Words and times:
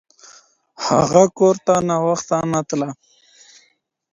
هغه 0.85 1.23
کور 1.37 1.55
ته 1.65 1.73
ناوخته 1.89 2.35
نه 2.51 2.61
تله. 2.67 2.89